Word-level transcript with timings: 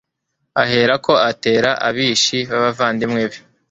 ahera 0.63 0.93
ko 1.05 1.13
atera 1.29 1.69
abishi 1.87 2.37
b'abavandimwe 2.49 3.23
be 3.29 3.39